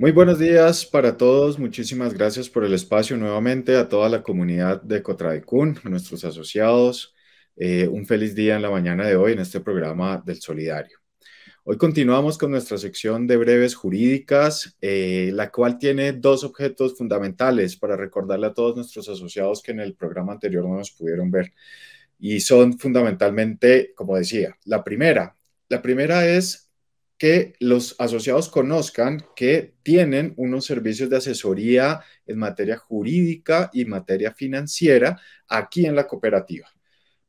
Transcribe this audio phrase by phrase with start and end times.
[0.00, 1.58] Muy buenos días para todos.
[1.58, 7.16] Muchísimas gracias por el espacio nuevamente a toda la comunidad de Cotradecún, a nuestros asociados.
[7.56, 11.00] Eh, un feliz día en la mañana de hoy en este programa del Solidario.
[11.64, 17.76] Hoy continuamos con nuestra sección de breves jurídicas, eh, la cual tiene dos objetos fundamentales
[17.76, 21.54] para recordarle a todos nuestros asociados que en el programa anterior no nos pudieron ver.
[22.20, 25.34] Y son fundamentalmente, como decía, la primera.
[25.68, 26.67] La primera es
[27.18, 34.32] que los asociados conozcan que tienen unos servicios de asesoría en materia jurídica y materia
[34.32, 36.68] financiera aquí en la cooperativa.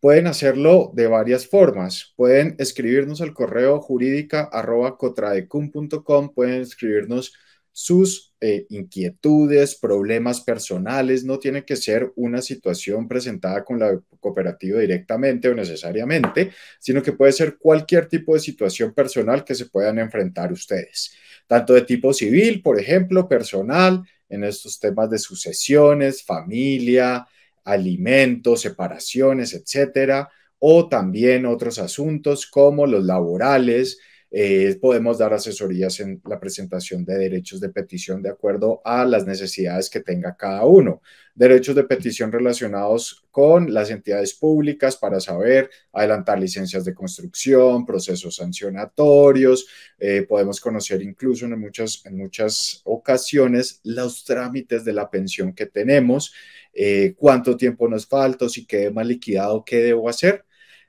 [0.00, 2.12] Pueden hacerlo de varias formas.
[2.16, 7.34] Pueden escribirnos al correo jurídica.cotradecum.com, pueden escribirnos
[7.80, 14.80] sus eh, inquietudes, problemas personales, no tiene que ser una situación presentada con la cooperativa
[14.80, 16.50] directamente o necesariamente,
[16.80, 21.14] sino que puede ser cualquier tipo de situación personal que se puedan enfrentar ustedes,
[21.46, 27.28] tanto de tipo civil, por ejemplo, personal, en estos temas de sucesiones, familia,
[27.62, 34.00] alimentos, separaciones, etcétera, o también otros asuntos como los laborales,
[34.30, 39.26] eh, podemos dar asesorías en la presentación de derechos de petición de acuerdo a las
[39.26, 41.00] necesidades que tenga cada uno.
[41.34, 48.36] Derechos de petición relacionados con las entidades públicas para saber adelantar licencias de construcción, procesos
[48.36, 49.66] sancionatorios.
[49.98, 56.34] Eh, podemos conocer incluso en muchas, muchas ocasiones los trámites de la pensión que tenemos,
[56.74, 60.44] eh, cuánto tiempo nos falta, si quede mal liquidado, qué debo hacer.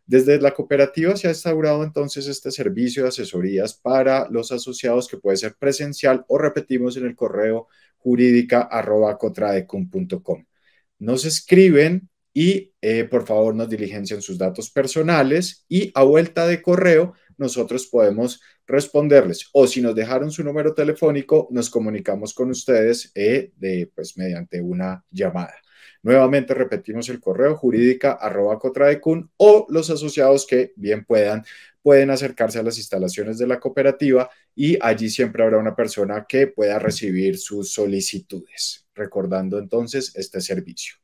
[0.09, 5.17] Desde la cooperativa se ha instaurado entonces este servicio de asesorías para los asociados que
[5.17, 10.45] puede ser presencial o repetimos en el correo jurídica.cotradecum.com.
[10.97, 16.63] Nos escriben y eh, por favor nos diligencian sus datos personales y a vuelta de
[16.63, 23.11] correo nosotros podemos responderles o si nos dejaron su número telefónico nos comunicamos con ustedes
[23.13, 25.53] eh, de, pues, mediante una llamada.
[26.01, 28.57] Nuevamente repetimos el correo jurídica arroba
[29.37, 31.43] o los asociados que bien puedan
[31.81, 36.47] pueden acercarse a las instalaciones de la cooperativa y allí siempre habrá una persona que
[36.47, 40.95] pueda recibir sus solicitudes, recordando entonces este servicio.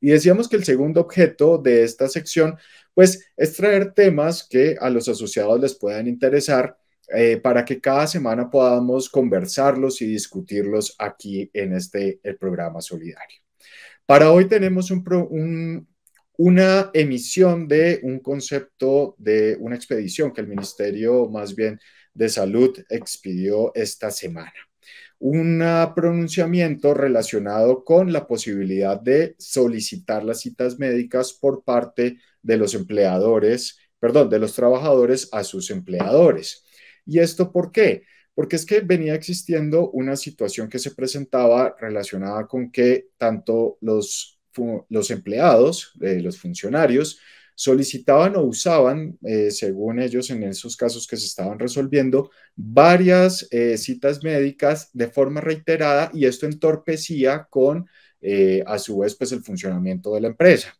[0.00, 2.56] Y decíamos que el segundo objeto de esta sección,
[2.94, 6.76] pues, es traer temas que a los asociados les puedan interesar
[7.14, 13.38] eh, para que cada semana podamos conversarlos y discutirlos aquí en este el programa solidario.
[14.06, 14.90] Para hoy tenemos
[16.44, 21.78] una emisión de un concepto de una expedición que el Ministerio más bien
[22.12, 24.52] de Salud expidió esta semana.
[25.20, 25.62] Un
[25.94, 33.78] pronunciamiento relacionado con la posibilidad de solicitar las citas médicas por parte de los empleadores,
[34.00, 36.64] perdón, de los trabajadores a sus empleadores.
[37.06, 38.02] ¿Y esto por qué?
[38.34, 44.31] porque es que venía existiendo una situación que se presentaba relacionada con que tanto los,
[44.88, 47.18] los empleados, eh, los funcionarios,
[47.54, 53.76] solicitaban o usaban, eh, según ellos en esos casos que se estaban resolviendo, varias eh,
[53.76, 57.86] citas médicas de forma reiterada y esto entorpecía con,
[58.66, 60.78] a su vez, pues el funcionamiento de la empresa.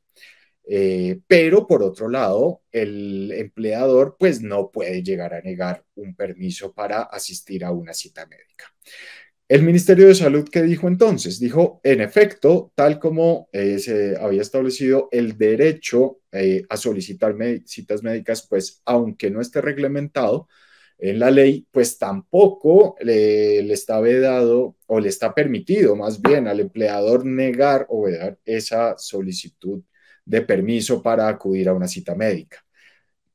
[1.27, 7.03] Pero por otro lado, el empleador pues no puede llegar a negar un permiso para
[7.03, 8.73] asistir a una cita médica.
[9.53, 11.39] El Ministerio de Salud, ¿qué dijo entonces?
[11.39, 17.37] Dijo, en efecto, tal como eh, se había establecido el derecho eh, a solicitar
[17.67, 20.49] citas médicas, pues aunque no esté reglamentado
[20.97, 26.49] en la ley, pues tampoco le, le, está vedado o le está permitido más bien
[26.49, 29.83] al empleador negar o vedar esa solicitud
[30.25, 32.65] de permiso para acudir a una cita médica.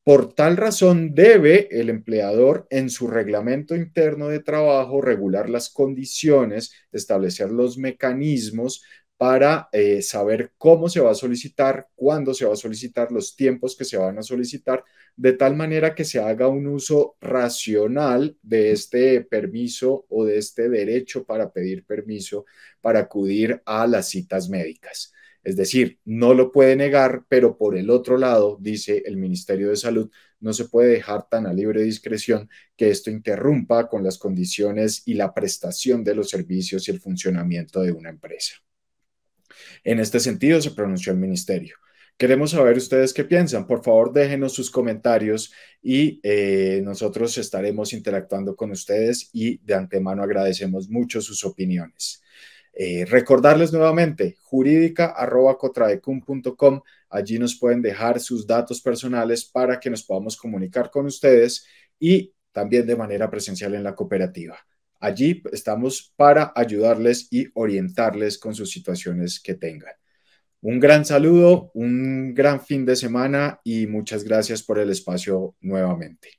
[0.07, 6.72] Por tal razón, debe el empleador en su reglamento interno de trabajo regular las condiciones,
[6.94, 8.85] establecer los mecanismos
[9.18, 13.75] para eh, saber cómo se va a solicitar, cuándo se va a solicitar, los tiempos
[13.75, 14.81] que se van a solicitar,
[15.18, 20.69] de tal manera que se haga un uso racional de este permiso o de este
[20.69, 22.45] derecho para pedir permiso
[22.80, 25.12] para acudir a las citas médicas.
[25.48, 29.78] Es decir, no lo puede negar, pero por el otro lado, dice el Ministerio de
[29.78, 30.12] Salud,
[30.42, 35.14] no se puede dejar tan a libre discreción que esto interrumpa con las condiciones y
[35.14, 38.56] la prestación de los servicios y el funcionamiento de una empresa.
[39.86, 41.78] En este sentido se pronunció el Ministerio.
[42.18, 43.68] Queremos saber ustedes qué piensan.
[43.68, 50.24] Por favor, déjenos sus comentarios y eh, nosotros estaremos interactuando con ustedes y de antemano
[50.24, 52.22] agradecemos mucho sus opiniones.
[52.79, 60.38] Eh, recordarles nuevamente, jurídica.cotradecum.com, allí nos pueden dejar sus datos personales para que nos podamos
[60.38, 61.65] comunicar con ustedes
[61.97, 64.59] y también de manera presencial en la cooperativa.
[65.00, 69.95] Allí estamos para ayudarles y orientarles con sus situaciones que tengan.
[70.62, 76.29] Un gran saludo, un gran fin de semana y muchas gracias por el espacio nuevamente.